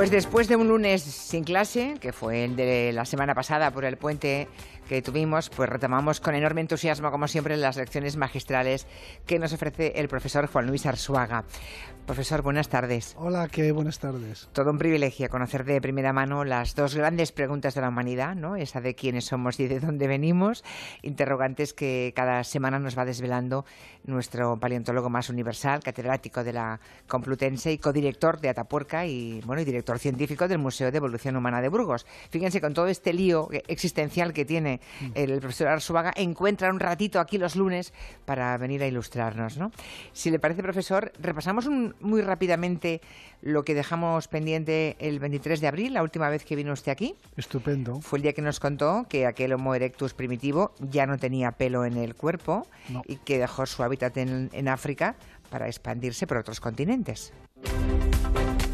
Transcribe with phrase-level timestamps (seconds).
[0.00, 3.84] Pues después de un lunes sin clase, que fue el de la semana pasada por
[3.84, 4.48] el puente
[4.90, 8.88] que tuvimos, pues retomamos con enorme entusiasmo, como siempre, las lecciones magistrales
[9.24, 11.44] que nos ofrece el profesor Juan Luis Arzuaga.
[12.06, 13.14] Profesor, buenas tardes.
[13.16, 14.48] Hola, qué buenas tardes.
[14.52, 18.56] Todo un privilegio conocer de primera mano las dos grandes preguntas de la humanidad, ¿no?
[18.56, 20.64] Esa de quiénes somos y de dónde venimos,
[21.02, 23.64] interrogantes que cada semana nos va desvelando
[24.02, 29.64] nuestro paleontólogo más universal, catedrático de la Complutense y codirector de Atapuerca y, bueno, y
[29.64, 32.06] director científico del Museo de Evolución Humana de Burgos.
[32.30, 34.79] Fíjense, con todo este lío existencial que tiene
[35.14, 37.92] el profesor Arzuaga, encuentra un ratito aquí los lunes
[38.24, 39.72] para venir a ilustrarnos, ¿no?
[40.12, 43.00] Si le parece, profesor, repasamos un, muy rápidamente
[43.42, 47.14] lo que dejamos pendiente el 23 de abril, la última vez que vino usted aquí.
[47.36, 48.00] Estupendo.
[48.00, 51.84] Fue el día que nos contó que aquel Homo erectus primitivo ya no tenía pelo
[51.84, 52.66] en el cuerpo
[53.06, 55.16] y que dejó su hábitat en, en África
[55.48, 57.32] para expandirse por otros continentes.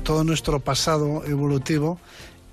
[0.03, 1.99] Todo nuestro pasado evolutivo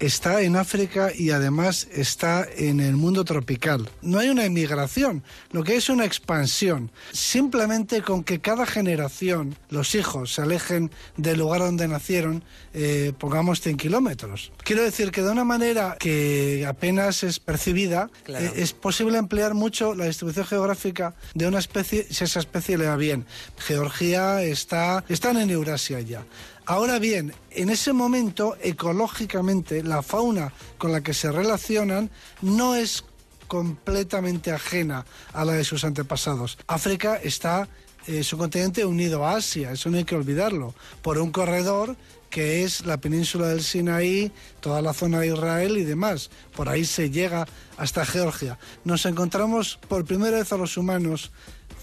[0.06, 3.90] está en África y además está en el mundo tropical.
[4.02, 6.92] No hay una emigración, lo que es una expansión.
[7.12, 13.62] Simplemente con que cada generación, los hijos, se alejen del lugar donde nacieron, eh, pongamos
[13.62, 14.52] 100 kilómetros.
[14.64, 19.96] Quiero decir que de una manera que apenas es percibida, eh, es posible emplear mucho
[19.96, 23.26] la distribución geográfica de una especie si esa especie le va bien.
[23.58, 26.26] Georgia está, están en Eurasia ya.
[26.66, 32.10] Ahora bien, en ese momento, ecológicamente, la fauna con la que se relacionan
[32.42, 33.04] no es
[33.48, 36.58] completamente ajena a la de sus antepasados.
[36.68, 37.68] África está,
[38.08, 41.98] eh, su continente unido a Asia, eso no hay que olvidarlo, por un corredor
[42.34, 46.32] que es la península del Sinaí, toda la zona de Israel y demás.
[46.56, 48.58] Por ahí se llega hasta Georgia.
[48.84, 51.32] Nos encontramos por primera vez a los humanos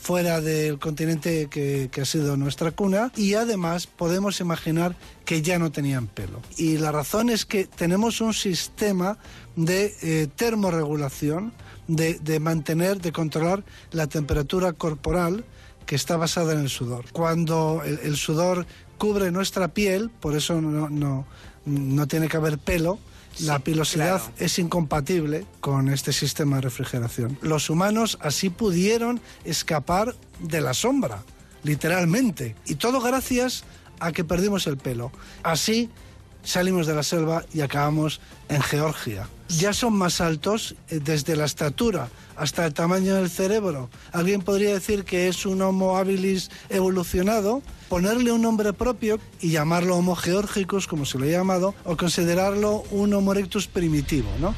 [0.02, 5.70] fuera del continente que, ha sido nuestra cuna y además podemos imaginar que ya no
[5.70, 6.42] tenían pelo.
[6.56, 9.18] Y la razón es que tenemos un sistema
[9.54, 11.52] de eh, termorregulación,
[11.86, 13.62] de, mantener, de controlar
[13.92, 15.44] la temperatura corporal
[15.86, 17.04] que está basada en el sudor.
[17.12, 18.66] Cuando el, sudor
[19.00, 21.24] cubre nuestra piel, por eso no, no,
[21.64, 22.98] no tiene que haber pelo,
[23.38, 27.38] la pilosidad es incompatible con este sistema de refrigeración.
[27.40, 31.22] Los humanos así pudieron escapar de la sombra,
[31.62, 32.56] literalmente.
[32.66, 33.64] Y todo gracias
[34.00, 35.12] a que perdimos el pelo.
[35.42, 35.88] Así
[36.42, 39.26] salimos de la selva y acabamos en Georgia.
[39.48, 43.88] Ya son más altos eh, desde la estatura hasta el tamaño del cerebro.
[44.12, 49.96] Alguien podría decir que es un Homo habilis evolucionado, ponerle un nombre propio y llamarlo
[49.96, 54.54] Homo georgicus, como se lo ha llamado, o considerarlo un Homo erectus primitivo, ¿no?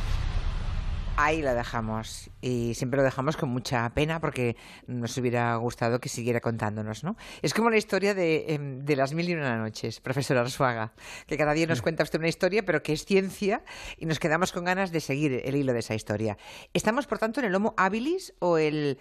[1.17, 4.57] Ahí la dejamos y siempre lo dejamos con mucha pena porque
[4.87, 7.17] nos hubiera gustado que siguiera contándonos, ¿no?
[7.43, 10.93] Es como la historia de, em, las mil y una noches, profesor Arzuaga,
[11.27, 13.63] que cada día nos cuenta usted una historia, pero que es ciencia
[13.99, 16.37] y nos quedamos con ganas de seguir el hilo de esa historia.
[16.75, 18.99] ¿Estamos, por tanto, en el Homo habilis o el,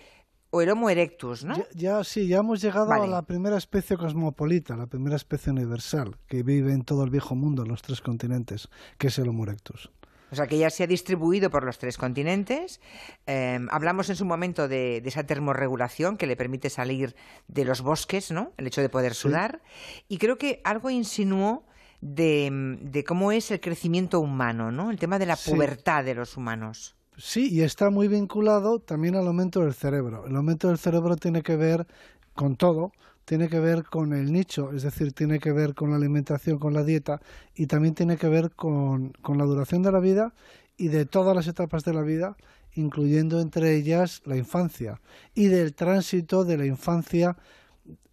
[0.51, 1.55] o el Homo erectus, ¿no?
[1.73, 6.43] Ya, sí, ya hemos llegado a la primera especie cosmopolita, la primera especie universal que
[6.43, 9.89] vive en todo el viejo mundo, en los tres continentes, que es el Homo erectus.
[10.31, 12.79] O sea, que ya se ha distribuido por los tres continentes.
[13.25, 17.15] Em, hablamos en su momento de, esa termorregulación que le permite salir
[17.49, 18.53] de los bosques, ¿no?
[18.57, 19.61] El hecho de poder sudar.
[20.07, 21.65] Y creo que algo insinuó
[21.99, 24.89] de, cómo es el crecimiento humano, ¿no?
[24.89, 26.95] El tema de la pubertad de los humanos.
[27.17, 30.25] Sí, y está muy vinculado también al aumento del cerebro.
[30.27, 31.85] El aumento del cerebro tiene que ver
[32.33, 32.93] con todo,
[33.25, 36.73] tiene que ver con el nicho, es decir, tiene que ver con la alimentación, con
[36.73, 37.21] la dieta
[37.53, 40.33] y también tiene que ver con, con la duración de la vida
[40.77, 42.37] y de todas las etapas de la vida,
[42.73, 44.99] incluyendo entre ellas la infancia
[45.35, 47.37] y del tránsito de la infancia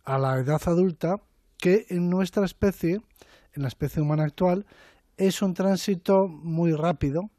[0.05, 1.21] a la edad adulta,
[1.57, 3.01] que en nuestra especie,
[3.55, 4.67] en la especie humana actual,
[5.17, 7.31] es un tránsito muy rápido,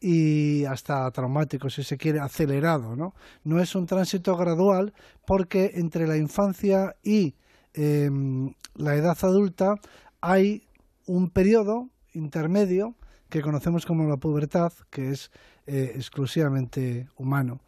[0.00, 3.14] y hasta traumático, si se quiere, acelerado, ¿no?
[3.44, 4.94] No es un tránsito gradual
[5.26, 7.34] porque entre la infancia y
[7.74, 9.74] em, la edad adulta
[10.22, 10.64] hay
[11.06, 12.94] un periodo intermedio
[13.28, 15.30] que conocemos como la pubertad, que es
[15.66, 17.60] eh, exclusivamente humano,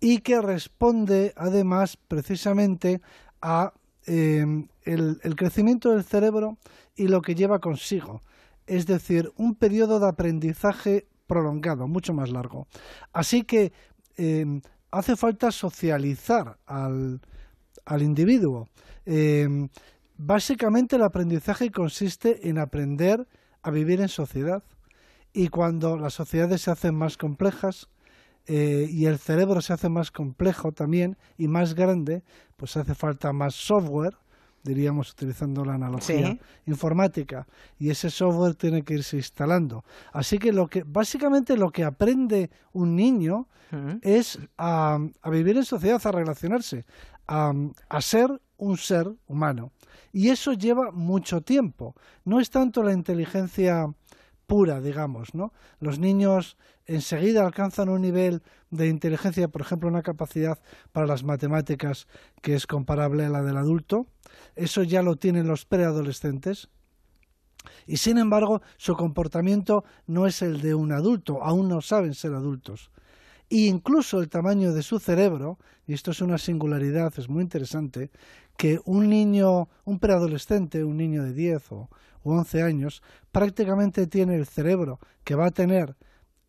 [0.00, 3.00] y que responde además precisamente
[3.40, 3.72] a
[4.06, 6.58] em, el crecimiento del cerebro
[6.96, 8.20] y lo que lleva consigo,
[8.66, 12.66] es decir, un periodo de aprendizaje prolongado, mucho más largo.
[13.14, 13.72] Así que
[14.18, 17.22] eh, hace falta socializar al,
[17.86, 18.68] al individuo.
[19.06, 19.48] Eh,
[20.18, 23.26] básicamente el aprendizaje consiste en aprender
[23.62, 24.62] a vivir en sociedad
[25.32, 27.88] y cuando las sociedades se hacen más complejas
[28.44, 32.24] eh, y el cerebro se hace más complejo también y más grande,
[32.58, 34.18] pues hace falta más software
[34.62, 37.46] diríamos utilizando la analogía informática,
[37.78, 39.84] y ese software tiene que irse instalando.
[40.12, 43.48] Así que lo que básicamente lo que aprende un niño
[44.02, 44.98] es a,
[45.30, 46.84] vivir en sociedad, a relacionarse,
[47.26, 47.52] a,
[47.88, 49.72] a ser un ser humano.
[50.12, 51.96] Y eso lleva mucho tiempo.
[52.24, 53.92] No es tanto la inteligencia
[54.46, 55.54] pura, digamos, ¿no?
[55.80, 60.58] Los niños enseguida alcanzan un nivel de inteligencia, por ejemplo, una capacidad
[60.92, 62.06] para las matemáticas
[62.40, 64.06] que es comparable a la del adulto.
[64.54, 66.68] Eso ya lo tienen los preadolescentes.
[67.86, 72.34] Y sin embargo, su comportamiento no es el de un adulto, aún no saben ser
[72.34, 72.90] adultos.
[73.50, 78.10] E incluso el tamaño de su cerebro, y esto es una singularidad, es muy interesante,
[78.56, 81.90] que un niño, un preadolescente, un niño de 10 o,
[82.24, 85.96] u 11 años, prácticamente tiene el cerebro que va a tener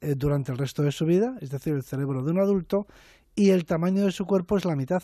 [0.02, 2.88] eh, durante el resto de su vida, es decir, el cerebro de un adulto,
[3.36, 5.04] y el tamaño de su cuerpo es la mitad.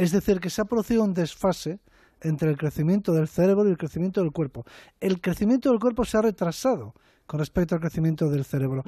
[0.00, 1.80] Es decir, que se ha producido un desfase
[2.22, 4.64] entre el crecimiento del cerebro y el crecimiento del cuerpo.
[5.00, 6.94] El crecimiento del cuerpo se ha retrasado
[7.26, 8.82] con respecto al crecimiento del cerebro.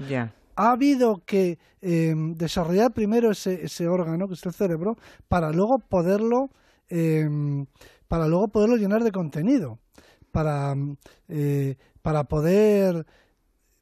[0.56, 4.96] Ha habido que em, desarrollar primero ese, ese, órgano, que es el cerebro,
[5.28, 6.50] para luego poderlo,
[6.88, 7.66] em,
[8.08, 9.78] para luego poderlo llenar de contenido,
[10.30, 10.74] para,
[11.28, 13.06] eh, para poder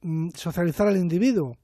[0.03, 1.57] Mm, socializar al individuo.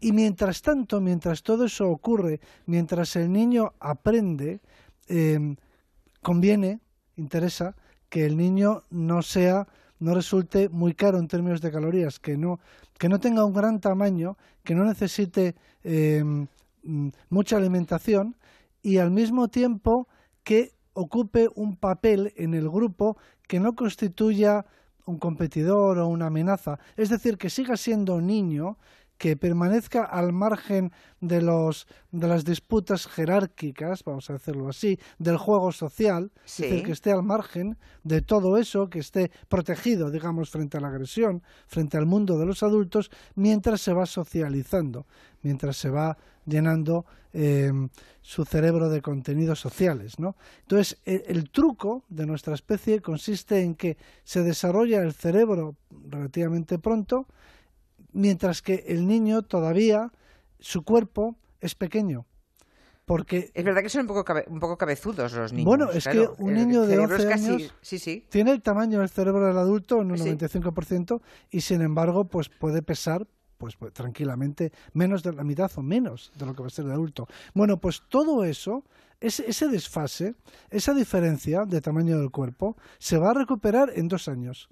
[0.00, 4.60] Y mientras tanto, mientras todo eso ocurre, mientras el niño aprende,
[5.08, 5.56] em,
[6.22, 6.80] conviene,
[7.16, 7.74] interesa,
[8.08, 9.66] que el niño no sea,
[9.98, 12.60] no resulte muy caro en términos de calorías, que no,
[12.98, 16.46] que no tenga un gran tamaño, que no necesite em,
[16.84, 18.36] mm, mucha alimentación
[18.82, 20.08] y al mismo tiempo
[20.44, 23.16] que ocupe un papel en el grupo
[23.46, 24.64] que no constituya
[25.06, 26.78] un competidor o una amenaza.
[26.96, 28.78] Es decir, que siga siendo niño,
[29.18, 35.36] que permanezca al margen de, los, de las disputas jerárquicas, vamos a decirlo así, del
[35.36, 40.50] juego social, es decir, que esté al margen de todo eso, que esté protegido, digamos,
[40.50, 45.06] frente a la agresión, frente al mundo de los adultos, mientras se va socializando,
[45.42, 46.16] mientras se va
[46.46, 47.70] llenando eh,
[48.22, 50.18] su cerebro de contenidos sociales.
[50.18, 50.36] ¿no?
[50.62, 55.76] Entonces, el, truco de nuestra especie consiste en que se desarrolla el cerebro
[56.08, 57.26] relativamente pronto,
[58.12, 60.12] mientras que el niño todavía,
[60.58, 62.26] su cuerpo es pequeño.
[63.04, 65.64] Porque, es verdad que son un poco, un poco cabezudos los niños.
[65.64, 67.74] Bueno, es que un niño de 11 años
[68.28, 72.82] tiene el tamaño del cerebro del adulto en un 95% y sin embargo pues puede
[72.82, 73.26] pesar
[73.56, 76.84] pues, pues, tranquilamente menos de la mitad o menos de lo que va a ser
[76.84, 77.26] el adulto.
[77.54, 78.84] Bueno, pues todo eso,
[79.20, 80.34] ese, ese desfase,
[80.68, 84.68] esa diferencia de tamaño del cuerpo, se va a recuperar en dos años.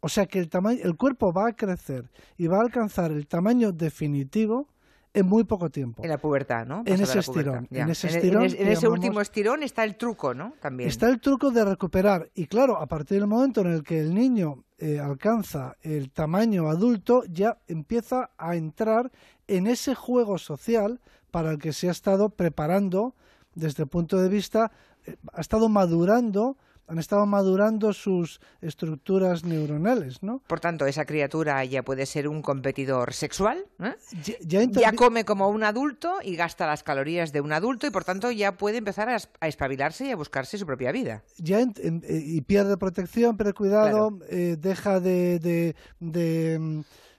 [0.00, 3.26] O sea que el, tamaño, el cuerpo va a crecer y va a alcanzar el
[3.26, 4.68] tamaño definitivo
[5.14, 6.02] en muy poco tiempo.
[6.02, 6.82] En la pubertad, ¿no?
[6.84, 8.44] en ese, estirón, en ese estirón.
[8.44, 10.54] En, ese último estirón está el truco, ¿no?
[10.60, 10.88] También.
[10.88, 12.30] Está el truco de recuperar.
[12.34, 16.68] Y claro, a partir del momento en el que el niño eh, alcanza el tamaño
[16.68, 19.10] adulto, ya empieza a entrar
[19.46, 21.00] en ese juego social
[21.30, 23.14] para el que se ha estado preparando
[23.54, 24.70] desde el punto de vista,
[25.04, 26.56] eh, ha estado madurando
[26.88, 30.42] han estado madurando sus estructuras neuronales, ¿no?
[30.46, 33.94] Por tanto, esa criatura ya puede ser un competidor sexual, ¿eh?
[34.40, 38.30] ya, come como un adulto y gasta las calorías de un adulto y por tanto
[38.30, 41.22] ya puede empezar a, espabilarse y a buscarse su propia vida.
[41.36, 45.74] Ya eh, y pierde protección, pero cuidado, eh, deja de,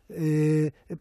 [0.10, 0.94] mm,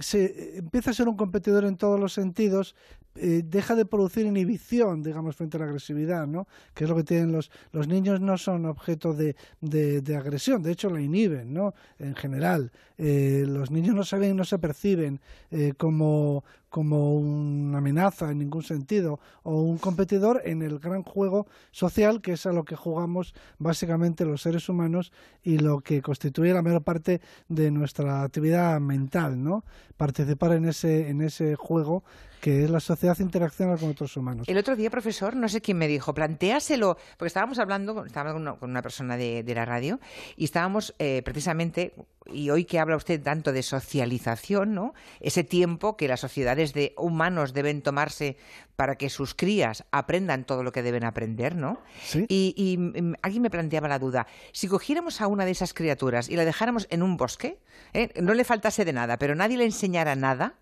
[0.00, 2.74] se, empieza a ser un competidor en todos los sentidos,
[3.18, 6.46] eh, deja de producir inhibición, digamos, frente a la agresividad, ¿no?
[6.74, 10.72] Que es lo que tienen los, los niños, no son objeto de, de, agresión, de
[10.72, 11.74] hecho la inhiben, ¿no?
[11.98, 15.20] En general, eh, los niños no saben, no se perciben
[15.50, 16.44] eh, como,
[16.76, 22.32] como una amenaza en ningún sentido o un competidor en el gran juego social que
[22.32, 25.10] es a lo que jugamos básicamente los seres humanos
[25.42, 29.64] y lo que constituye la mayor parte de nuestra actividad mental, ¿no?
[29.96, 32.04] Participar en ese, en ese juego
[32.46, 34.48] que es la sociedad interacciona con otros humanos.
[34.48, 38.70] El otro día, profesor, no sé quién me dijo, planteáselo, porque estábamos hablando, estábamos con
[38.70, 39.98] una, persona de, la radio
[40.36, 41.92] y estábamos eh, precisamente,
[42.32, 44.94] y hoy que habla usted tanto de socialización, ¿no?
[45.18, 48.36] Ese tiempo que las sociedades de humanos deben tomarse
[48.76, 51.80] para que sus crías aprendan todo lo que deben aprender, ¿no?
[52.00, 52.26] ¿Sí?
[52.28, 56.28] Y, y, mm, alguien me planteaba la duda, si cogiéramos a una de esas criaturas
[56.28, 57.58] y la dejáramos en un bosque,
[57.92, 58.10] ¿eh?
[58.22, 60.54] no le faltase de nada, pero nadie le enseñara nada,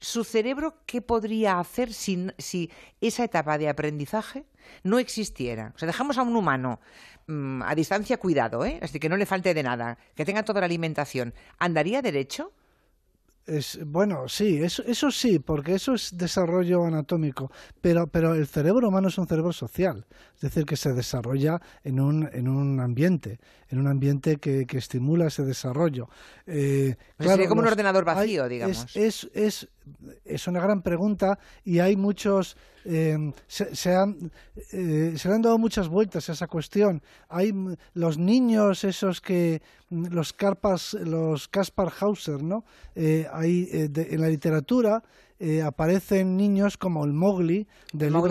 [0.00, 2.70] su cerebro qué podría hacer si, si,
[3.00, 4.44] esa etapa de aprendizaje
[4.82, 5.72] no existiera.
[5.74, 6.80] O sea, dejamos a un humano
[7.26, 8.78] mm, a distancia, cuidado, ¿eh?
[8.82, 11.34] Así que no le falte de nada, que tenga toda la alimentación.
[11.58, 12.52] ¿Andaría derecho?
[13.46, 17.50] Es, bueno, sí, eso, eso sí, porque eso es desarrollo anatómico,
[17.82, 22.00] pero, pero el cerebro humano es un cerebro social, es decir, que se desarrolla en
[22.00, 26.08] un, en un ambiente, en un ambiente que, que estimula ese desarrollo.
[26.46, 28.96] Eh, pues sería como un ordenador vacío, digamos.
[28.96, 29.68] Es, es, es,
[30.46, 32.56] una gran pregunta y hay muchos...
[32.86, 34.30] Eh, se, han,
[34.72, 37.02] eh, se han dado muchas vueltas a esa cuestión.
[37.28, 37.54] Hay
[37.94, 42.64] los niños esos que los Carpas, los Kaspar Hauser, ¿no?
[42.94, 45.02] Eh, hay eh, en la literatura
[45.44, 48.28] eh, aparecen niños como el Mowgli del, libro,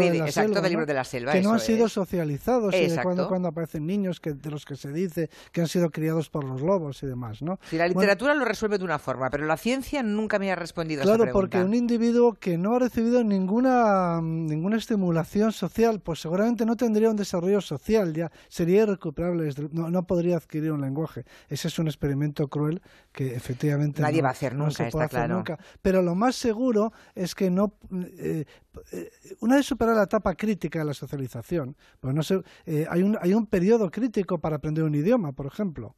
[0.85, 4.33] de la selva, que no han sido socializados y de cuando, cuando aparecen niños que,
[4.33, 7.59] de los que se dice que han sido criados por los lobos y demás, ¿no?
[7.69, 11.01] Si la literatura lo resuelve de una forma, pero la ciencia nunca me ha respondido
[11.01, 11.31] a esa pregunta.
[11.31, 16.75] Claro, porque un individuo que no ha recibido ninguna ninguna estimulación social, pues seguramente no
[16.75, 21.25] tendría un desarrollo social, ya sería irrecuperable, no, no podría adquirir un lenguaje.
[21.47, 25.35] Ese es un experimento cruel que efectivamente nadie va a hacer nunca, está claro.
[25.35, 25.59] Nunca.
[25.83, 28.45] Pero lo más seguro es que no eh,
[28.91, 33.17] eh, una vez superada la etapa crítica de la socialización, pues no eh, hay, un,
[33.21, 35.95] hay un periodo crítico para aprender un idioma, por ejemplo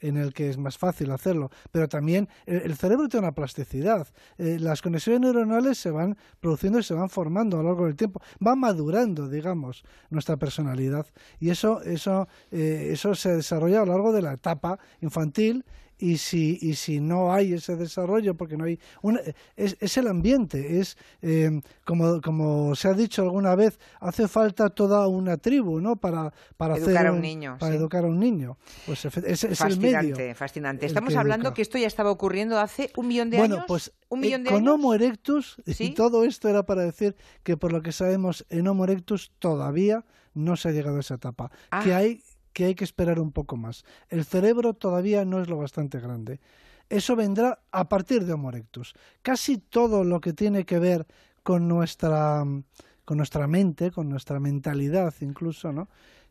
[0.00, 4.06] en el que es más fácil hacerlo, pero también el, cerebro tiene una plasticidad.
[4.36, 8.22] las conexiones neuronales se van produciendo y se van formando a lo largo del tiempo,
[8.46, 11.08] va madurando, digamos, nuestra personalidad.
[11.40, 15.64] Y eso, eso, eso se desarrolla a lo largo de la etapa infantil
[15.98, 18.78] y si, y si no hay ese desarrollo, porque no hay...
[19.56, 24.70] es, es, el ambiente, es, eh, como, como se ha dicho alguna vez, hace falta
[24.70, 25.96] toda una tribu, ¿no?
[25.96, 27.56] Para, para educar a un niño.
[27.58, 28.56] Para educar a un niño.
[28.86, 30.16] Pues es, es el medio.
[30.34, 30.86] Fascinante.
[30.86, 33.48] Estamos hablando que esto ya estaba ocurriendo hace un millón de años.
[33.48, 37.56] Bueno, pues ¿Un millón de con Homo erectus, y todo esto era para decir que
[37.56, 41.50] por lo que sabemos, en Homo erectus todavía no se ha llegado a esa etapa.
[41.82, 41.98] Que ah.
[41.98, 42.22] hay
[42.58, 43.84] que hay que esperar un poco más.
[44.08, 46.40] El cerebro todavía no es lo bastante grande.
[46.88, 48.94] Eso vendrá a partir de Homo erectus.
[49.22, 51.06] Casi todo lo que tiene que ver
[51.44, 52.44] con nuestra,
[53.04, 55.88] con nuestra mente, con nuestra mentalidad incluso, ¿no?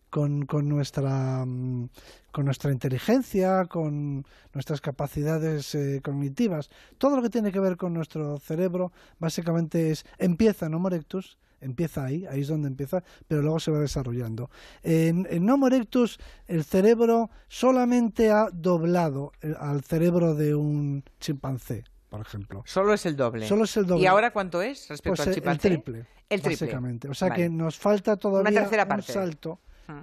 [0.09, 6.69] Con, con, nuestra, con nuestra inteligencia, con nuestras capacidades eh, cognitivas.
[6.97, 11.37] Todo lo que tiene que ver con nuestro cerebro básicamente es empieza en Homo erectus
[11.61, 14.49] Empieza ahí, ahí es donde empieza, pero luego se va desarrollando.
[14.83, 22.21] En, en Homo erectus, el cerebro solamente ha doblado al cerebro de un chimpancé, por
[22.21, 22.63] ejemplo.
[22.65, 23.47] Solo es el doble.
[23.47, 24.03] Solo es el doble.
[24.03, 25.67] ¿Y ahora cuánto es respecto pues al chimpancé?
[25.67, 26.05] El triple.
[26.29, 26.65] El triple.
[26.67, 27.09] Básicamente.
[27.09, 29.59] O sea que nos falta todavía un salto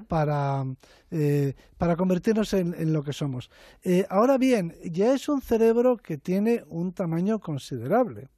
[0.09, 0.65] para,
[1.11, 3.51] eh, para convertirnos en, en, lo que somos.
[3.83, 8.29] Eh, ahora bien, ya es un cerebro que tiene un tamaño considerable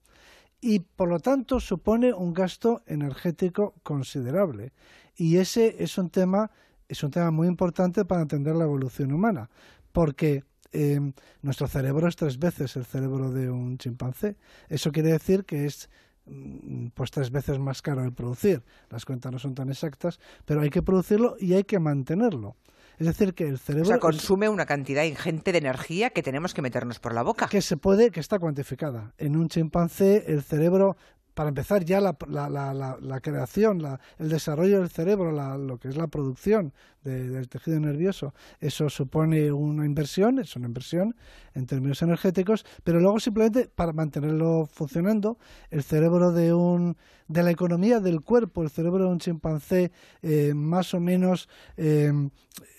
[0.60, 4.72] y por lo tanto supone un gasto energético considerable.
[5.16, 6.50] Y ese es un tema,
[6.88, 9.50] es un tema muy importante para entender la evolución humana,
[9.92, 11.00] porque eh,
[11.42, 14.36] nuestro cerebro es tres veces el cerebro de un chimpancé.
[14.68, 15.88] Eso quiere decir que es
[16.26, 18.62] mm, pues tres veces más caro de producir.
[18.90, 22.56] Las cuentas no son tan exactas, pero hay que producirlo y hay que mantenerlo.
[22.98, 23.84] Es decir, que el cerebro...
[23.84, 27.48] O sea, consume una cantidad ingente de energía que tenemos que meternos por la boca.
[27.48, 29.12] Que se puede, que está cuantificada.
[29.18, 30.96] En un chimpancé el cerebro
[31.36, 33.82] para empezar ya la, la, la, la creación,
[34.18, 36.72] el desarrollo del cerebro, lo que es la producción
[37.04, 41.14] del tejido nervioso, eso supone una inversión, es una inversión
[41.52, 45.36] en términos energéticos, pero luego simplemente para mantenerlo funcionando,
[45.70, 46.96] el cerebro de un
[47.28, 52.10] de la economía del cuerpo, el cerebro de un chimpancé eh, más o menos eh,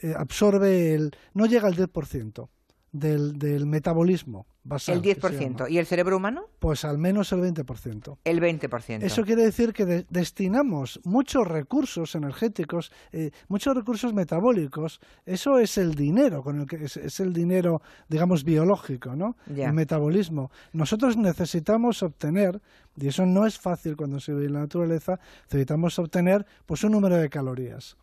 [0.01, 2.49] eh, absorbe el no llega al 10%
[2.91, 4.97] del, del metabolismo basal.
[4.97, 5.69] El 10%.
[5.69, 6.45] ¿Y el cerebro humano?
[6.59, 8.17] Pues al menos el 20%.
[8.23, 9.03] El 20%.
[9.03, 14.99] Eso quiere decir que destinamos muchos recursos energéticos, eh, muchos recursos metabólicos.
[15.25, 19.37] Eso es el dinero, con el que es, el dinero, digamos, biológico, ¿no?
[19.47, 20.51] El metabolismo.
[20.73, 22.61] Nosotros necesitamos obtener,
[22.95, 26.91] y eso no es fácil cuando se ve en la naturaleza, necesitamos obtener pues un
[26.91, 27.97] número de calorías.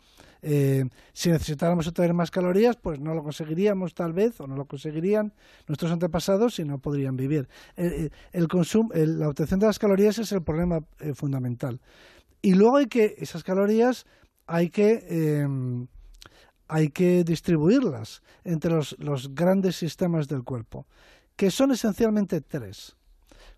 [0.47, 0.85] Eh,
[1.15, 5.33] si necesitáramos obtener más calorías, pues no lo conseguiríamos tal vez, o no lo conseguirían
[5.67, 7.49] nuestros antepasados y no podrían vivir.
[7.79, 11.81] Eh, el, consumo, la obtención de las calorías es el problema eh, fundamental.
[12.43, 14.05] Y luego hay que, esas calorías
[14.47, 15.49] hay que,
[16.69, 20.87] hay que distribuirlas entre los, los grandes sistemas del cuerpo,
[21.37, 22.97] que son esencialmente tres.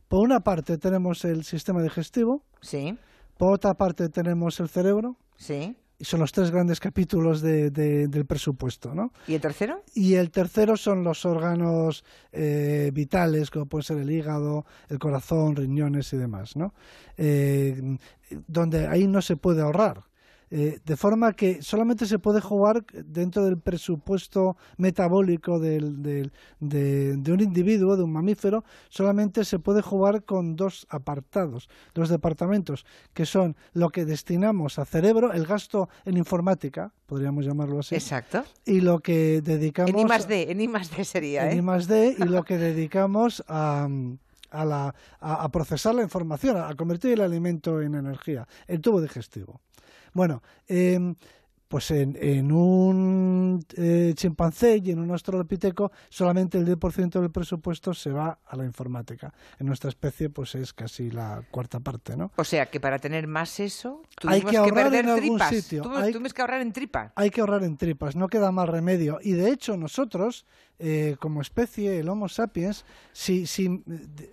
[0.07, 2.45] Por una parte tenemos el sistema digestivo.
[2.61, 2.97] Sí.
[3.37, 5.17] Por otra parte tenemos el cerebro.
[5.37, 9.13] Sí son los tres grandes capítulos de, del presupuesto, ¿no?
[9.27, 9.83] ¿Y el tercero?
[9.95, 15.57] Y el tercero son los órganos eh, vitales, como puede ser el hígado, el corazón,
[15.57, 16.75] riñones y demás, ¿no?
[17.17, 17.99] Eh,
[18.47, 20.05] donde ahí no se puede ahorrar.
[20.51, 27.33] Eh, de forma que solamente se puede jugar dentro del presupuesto metabólico del, de, de,
[27.33, 33.27] un individuo, de un mamífero, solamente se puede jugar con dos apartados, dos departamentos, que
[33.27, 37.97] son lo que destinamos a cerebro, el gasto en informática, podríamos llamarlo así.
[37.97, 38.45] Exacto.
[38.65, 39.91] Y lo que dedicamos...
[39.91, 41.53] En I más D, en I más D sería, ¿eh?
[41.53, 43.89] En I más D, y lo que dedicamos a
[44.51, 49.61] a, la, a, procesar la información, a, convertir el alimento en energía, el tubo digestivo.
[50.17, 51.15] Bueno, em,
[51.69, 57.93] pues en, en un eh, chimpancé y en un australopiteco solamente el 10% del presupuesto
[57.93, 59.35] se va a la informática.
[59.59, 62.33] En nuestra especie pues es casi la cuarta parte, ¿no?
[62.37, 65.83] O sea que para tener más eso hay que, ahorrar en algún sitio.
[65.95, 67.13] hay, que ahorrar en tripas.
[67.15, 69.19] Hay que ahorrar en tripas, no queda más remedio.
[69.23, 70.47] Y de hecho nosotros
[70.79, 73.83] eh, como especie, el Homo sapiens, si, si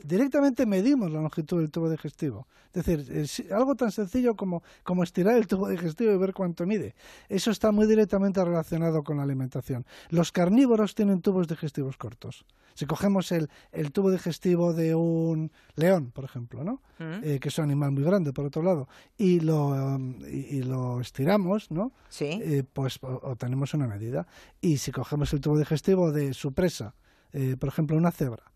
[0.03, 2.47] directamente medimos la longitud del tubo digestivo.
[2.73, 6.95] Es decir, algo tan sencillo como, como estirar el tubo digestivo y ver cuánto mide.
[7.29, 9.85] Eso está muy directamente relacionado con la alimentación.
[10.09, 12.45] Los carnívoros tienen tubos digestivos cortos.
[12.73, 16.81] Si cogemos el, el tubo digestivo de un león, por ejemplo, ¿no?
[16.97, 17.23] Mm.
[17.23, 20.99] Eh, que es un animal muy grande, por otro lado, y lo, um, y, lo
[20.99, 21.91] estiramos, ¿no?
[22.09, 22.25] Sí.
[22.41, 24.27] Eh, pues obtenemos una medida.
[24.61, 26.95] Y si cogemos el tubo digestivo de su presa,
[27.31, 28.51] eh, por ejemplo, una cebra,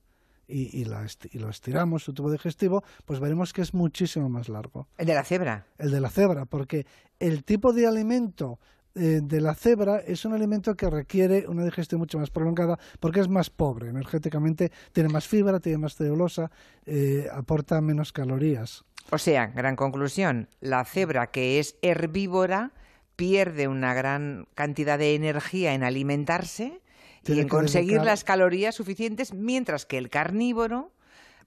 [0.48, 4.88] y, y, lo estiramos, su tubo digestivo, pues veremos que es muchísimo más largo.
[4.98, 5.65] ¿El de la cebra?
[5.77, 6.86] El de la cebra, porque
[7.19, 8.60] el tipo de alimento
[9.00, 13.19] eh, de la cebra es un alimento que requiere una digestión mucho más prolongada porque
[13.19, 16.50] es más pobre energéticamente, tiene más fibra, tiene más celulosa,
[16.86, 18.86] eh, aporta menos calorías.
[19.12, 22.72] O sea, gran conclusión, la cebra que es herbívora
[23.15, 26.81] pierde una gran cantidad de energía en alimentarse
[27.27, 30.91] y en conseguir las calorías suficientes, mientras que el carnívoro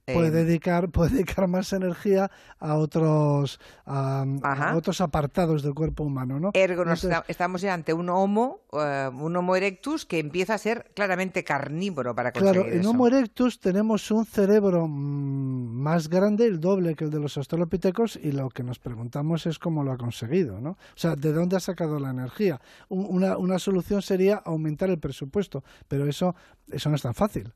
[0.06, 4.24] puede em, dedicar puede dedicar más energía a otros a,
[4.76, 6.84] otros apartados del cuerpo humano no ergo
[7.28, 12.14] estamos ya ante un homo eh, un homo erectus que empieza a ser claramente carnívoro
[12.14, 17.04] para conseguir claro en homo erectus tenemos un cerebro mm, más grande el doble que
[17.04, 20.70] el de los australopitecos y lo que nos preguntamos es cómo lo ha conseguido no
[20.70, 25.64] o sea de dónde ha sacado la energía una, una solución sería aumentar el presupuesto
[25.88, 26.34] pero eso
[26.70, 27.52] eso no es tan fácil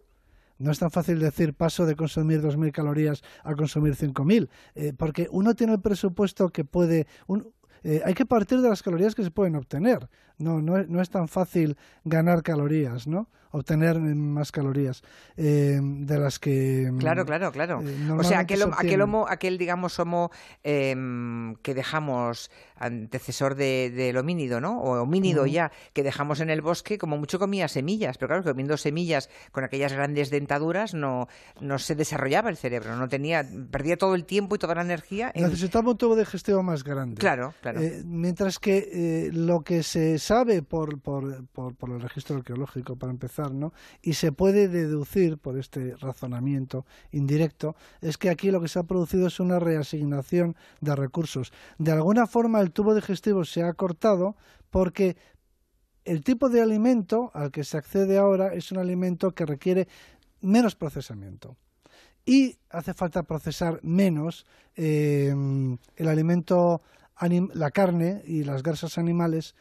[0.59, 5.29] no es tan fácil decir paso de consumir 2.000 calorías a consumir 5.000, eh, porque
[5.31, 7.07] uno tiene el presupuesto que puede...
[7.87, 10.09] Eh, hay que partir de las calorías que se pueden obtener.
[10.39, 13.29] No, no, no es tan fácil ganar calorías, ¿no?
[13.55, 15.03] Obtener más calorías
[15.37, 17.83] eh, de las que mm, claro claro claro.
[17.83, 20.33] eh, o sea aquel, aquel homo aquel digamos homo
[20.65, 26.63] em, que dejamos antecesor del de, homínido no o homínido ya que dejamos en el
[26.63, 31.29] bosque como mucho comía semillas pero claro comiendo semillas con aquellas grandes dentaduras no
[31.61, 35.31] no se desarrollaba el cerebro no tenía perdía todo el tiempo y toda la energía
[35.37, 37.21] necesitaba un tubo digestivo más grande.
[37.21, 37.81] Claro claro.
[37.81, 43.44] Eh, mientras que lo que se sabe por, por, por el registro arqueológico para empezar
[44.03, 48.85] y se puede deducir por este razonamiento indirecto, es que aquí lo que se ha
[48.85, 51.53] producido es una reasignación de recursos.
[51.79, 54.37] De alguna forma el tubo digestivo se ha cortado
[54.71, 55.17] porque
[56.05, 59.89] el tipo de alimento al que se accede ahora es un alimento que requiere
[60.41, 61.57] menos procesamiento
[62.27, 65.35] y hace falta procesar menos eh,
[65.97, 66.83] el alimento,
[67.53, 69.55] la carne y las grasas animales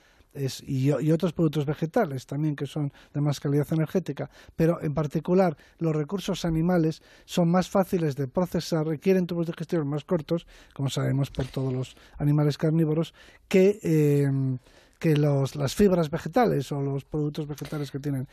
[0.66, 5.96] y, otros productos vegetales también que son de más calidad energética, pero en particular los
[5.96, 11.46] recursos animales son más fáciles de procesar, requieren tubos digestivos más cortos, como sabemos por
[11.46, 13.14] todos los animales carnívoros,
[13.48, 14.58] que eh,
[15.04, 18.26] que los, las fibras vegetales o los productos vegetales que tienen,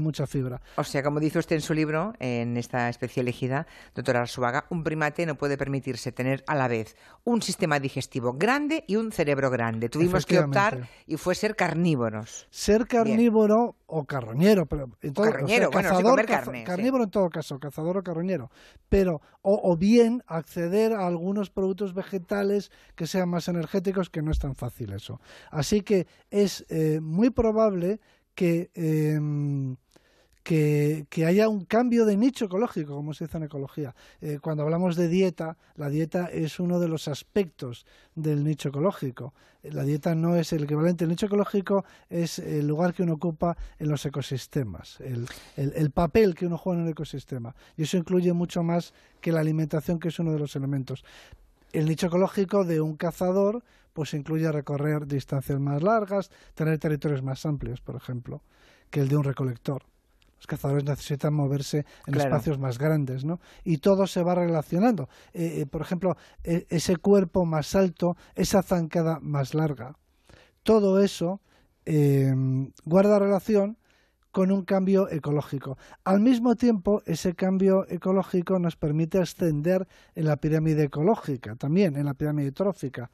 [0.00, 0.62] mucha fibra.
[0.76, 4.84] O sea, como dice usted en su libro, en esta especie elegida, doctora Arsuaga, un
[4.84, 9.50] primate no puede permitirse tener a la vez un sistema digestivo grande y un cerebro
[9.50, 9.88] grande.
[9.88, 12.46] Tuvimos que optar y fue ser carnívoros.
[12.50, 17.98] Ser carnívoro o carroñero, pero en todo, carroñero, cazador, carne, carnívoro en todo caso, cazador
[17.98, 18.50] o carroñero,
[18.88, 24.38] pero o, bien acceder a algunos productos vegetales que sean más energéticos, que no es
[24.38, 25.20] tan fácil eso.
[25.50, 28.00] Así que es eh, muy probable
[28.34, 29.76] que em,
[30.42, 33.94] que, haya un cambio de nicho ecológico, como se dice en ecología.
[34.20, 39.34] Eh, cuando hablamos de dieta, la dieta es uno de los aspectos del nicho ecológico.
[39.62, 41.04] La dieta no es el equivalente.
[41.04, 46.34] El nicho ecológico es el lugar que uno ocupa en los ecosistemas, el, el papel
[46.34, 47.54] que uno juega en el ecosistema.
[47.76, 51.04] Y eso incluye mucho más que la alimentación, que es uno de los elementos.
[51.72, 57.44] El nicho ecológico de un cazador pues incluye recorrer distancias más largas, tener territorios más
[57.44, 58.42] amplios, por ejemplo,
[58.90, 59.84] que el de un recolector
[60.42, 63.38] los cazadores necesitan moverse en espacios más grandes, ¿no?
[63.62, 65.08] Y todo se va relacionando.
[65.32, 69.96] Eh, eh, por ejemplo, e, ese cuerpo más alto, esa zancada más larga.
[70.64, 71.40] todo eso
[71.86, 72.32] eh,
[72.84, 73.76] guarda relación
[74.32, 75.76] con un cambio ecológico.
[76.04, 82.06] Al mismo tiempo, ese cambio ecológico nos permite ascender en la pirámide ecológica, también en
[82.06, 83.10] la pirámide trófica.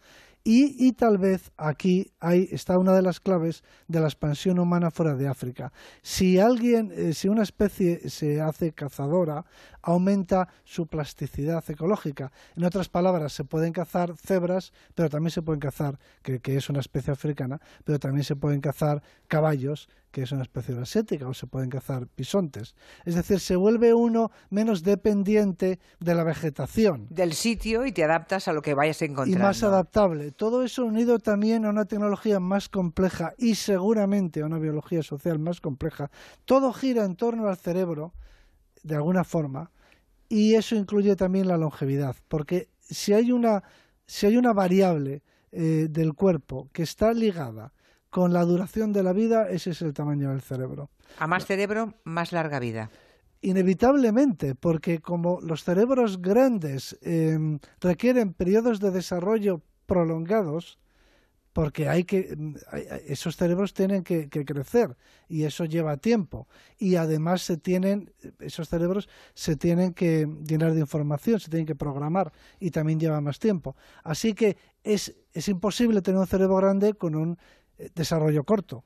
[0.51, 5.15] Y, tal vez aquí hay, está una de las claves de la expansión humana fuera
[5.15, 5.75] de África.
[6.01, 9.45] Si alguien, eh, si una especie se hace cazadora,
[9.83, 12.33] aumenta su plasticidad ecológica.
[12.57, 16.71] En otras palabras, se pueden cazar cebras, pero también se pueden cazar, que, que es
[16.71, 21.35] una especie africana, pero también se pueden cazar caballos, que es una especie asiática, o
[21.35, 22.75] se pueden cazar bisontes.
[23.05, 27.07] Es decir, se vuelve uno menos dependiente de la vegetación.
[27.11, 29.39] Del sitio y te adaptas a lo que vayas encontrando.
[29.39, 30.33] Y más adaptable.
[30.39, 35.41] Todo eso unido también a una tecnología más compleja y seguramente a una biología social
[35.41, 36.13] más compleja.
[36.45, 38.15] Todo gira en torno al cerebro,
[38.85, 39.73] de alguna forma,
[40.29, 43.65] y eso incluye también la longevidad, porque si hay una,
[44.07, 47.73] si hay una variable eh, del cuerpo que está ligada
[48.09, 50.89] con la duración de la vida, ese es el tamaño del cerebro.
[51.19, 52.91] A más cerebro, más larga vida.
[53.41, 60.79] Inevitablemente, porque como los cerebros grandes em, requieren periodos de desarrollo prolongados,
[61.55, 62.37] porque hay que
[63.09, 64.97] esos cerebros tienen que, crecer
[65.29, 66.47] y eso lleva tiempo.
[66.79, 71.75] Y además se tienen esos cerebros se tienen que llenar de información se tienen que
[71.75, 73.75] programar y también lleva más tiempo.
[74.05, 77.39] Así que es, es imposible tener un cerebro grande con un
[77.79, 78.85] eh, desarrollo corto.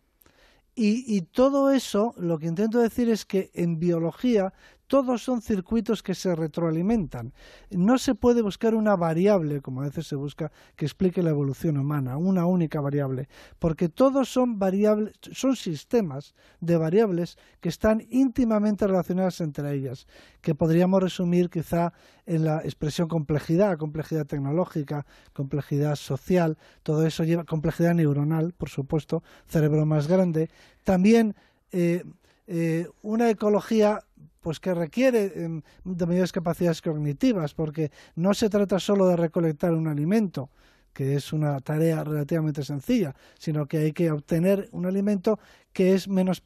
[0.75, 4.55] Y, y, todo eso, lo que intento decir es que en biología
[4.93, 7.33] todos son circuitos que se retroalimentan.
[7.71, 11.79] No se puede buscar una variable, como a veces se busca, que explique la evolución
[11.79, 13.27] humana, una única variable,
[13.59, 20.07] porque todos son variables, son sistemas de variables que están íntimamente relacionadas entre ellas,
[20.43, 21.95] que podríamos resumir quizá
[22.27, 29.23] en la expresión complejidad, complejidad tecnológica, complejidad social, todo eso lleva complejidad neuronal, por supuesto,
[29.47, 30.51] cerebro más grande,
[30.85, 31.35] también
[31.71, 32.05] eh,
[32.47, 34.05] eh, una ecología
[34.41, 39.73] pues que requiere em, de mayores capacidades cognitivas, porque no se trata solo de recolectar
[39.73, 40.51] un alimento,
[40.93, 45.39] que es una tarea relativamente sencilla, sino que hay que obtener un alimento
[45.73, 46.43] que es menos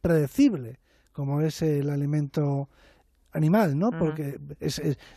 [0.00, 0.80] predecible,
[1.12, 2.68] como es el alimento
[3.32, 3.90] animal, ¿no?
[3.90, 4.38] Porque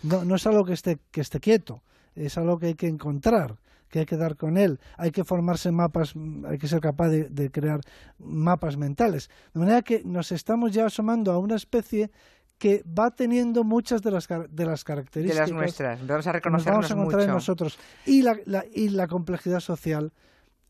[0.03, 1.81] no, no, es algo que esté, que esté quieto,
[2.15, 3.57] es algo que hay que encontrar
[3.91, 6.13] que hay que dar con él, hay que formarse mapas,
[6.47, 7.81] hay que ser capaz de, crear
[8.17, 9.29] mapas mentales.
[9.53, 12.09] De manera que nos estamos ya asomando a una especie
[12.57, 15.49] que va teniendo muchas de las, de las características.
[15.49, 17.77] De las nuestras, vamos a reconocernos vamos a encontrar en nosotros.
[18.05, 18.37] Y la,
[18.73, 20.13] y la complejidad social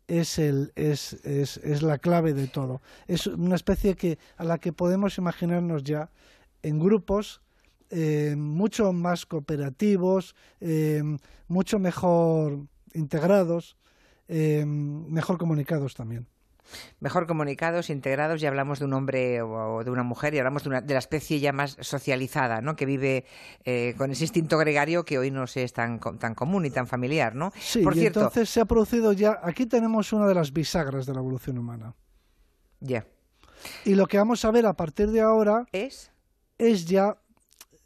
[0.07, 2.81] es, el, es, es, es, la clave de todo.
[3.07, 6.09] Es una especie que, a la que podemos imaginarnos ya
[6.63, 7.41] en grupos
[7.93, 11.03] eh, mucho más cooperativos, eh,
[11.49, 12.59] mucho mejor
[12.93, 13.75] integrados,
[14.29, 16.25] eh, mejor comunicados también.
[17.01, 20.69] Mejor comunicados, integrados, y hablamos de un hombre o de una mujer, y hablamos de,
[20.69, 22.77] una, de la especie ya más socializada, ¿no?
[22.77, 23.25] que vive
[23.97, 27.35] con ese instinto gregario que hoy no es tan, tan común y tan familiar.
[27.35, 27.51] ¿no?
[27.59, 31.13] Sí, Por cierto, entonces se ha producido ya, aquí tenemos una de las bisagras de
[31.13, 31.93] la evolución humana.
[32.79, 33.05] Ya.
[33.83, 36.11] Y lo que vamos a ver a partir de ahora es,
[36.69, 37.17] es ya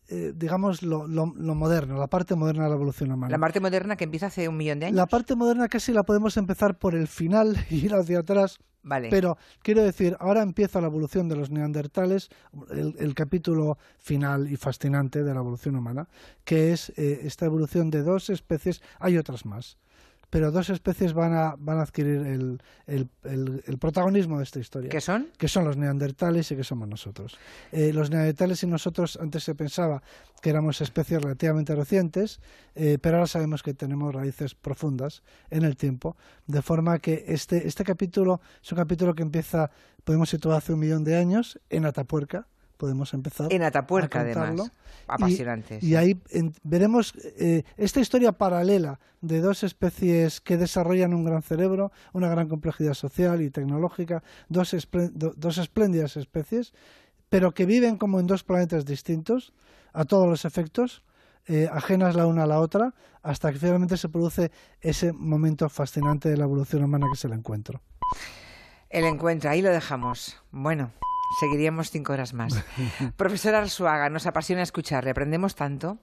[0.07, 3.31] eh, digamos, lo, lo, moderno, la parte moderna de la evolución humana.
[3.31, 4.97] La parte moderna que empieza hace un millón de años.
[4.97, 8.59] La parte moderna casi la podemos empezar por el final y ir hacia atrás.
[8.83, 9.09] Vale.
[9.09, 12.29] Pero quiero decir, ahora empieza la evolución de los neandertales,
[12.69, 16.07] el, capítulo final y fascinante de la evolución humana,
[16.43, 19.79] que es eh, esta evolución de dos especies, hay otras más,
[20.29, 24.89] pero dos especies van a, van a adquirir el, el, el, protagonismo de esta historia.
[24.89, 25.29] ¿Qué son?
[25.37, 27.37] Que son los neandertales y que somos nosotros.
[27.71, 30.01] Eh, los neandertales y nosotros antes se pensaba
[30.41, 32.39] que éramos especies relativamente recientes,
[32.75, 37.67] eh, pero ahora sabemos que tenemos raíces profundas en el tiempo, de forma que este,
[37.67, 39.71] este capítulo es un capítulo que empieza,
[40.03, 43.51] podemos situar hace un millón de años, en Atapuerca, podemos empezar.
[43.51, 44.71] En Atapuerca, además.
[45.07, 45.79] Apasionante.
[45.81, 46.19] Y, ahí
[46.63, 52.47] veremos eh, esta historia paralela de dos especies que desarrollan un gran cerebro, una gran
[52.47, 54.75] complejidad social y tecnológica, dos,
[55.13, 56.73] dos espléndidas especies,
[57.29, 59.53] pero que viven como en dos planetas distintos,
[59.93, 61.03] a todos los efectos.
[61.47, 66.27] Eh, ajenas la una a la otra, hasta que finalmente se produce ese momento fascinante
[66.29, 67.81] de la evolución humana que es el encuentro.
[68.89, 70.41] El encuentro, ahí lo dejamos.
[70.51, 70.91] Bueno,
[71.39, 72.63] Seguiríamos cinco horas más.
[73.17, 75.99] Profesor Arsuaga, nos apasiona escucharle, aprendemos tanto.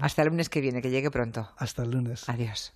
[0.00, 1.52] Hasta el lunes que viene, que llegue pronto.
[1.56, 2.28] Hasta el lunes.
[2.28, 2.72] Adiós.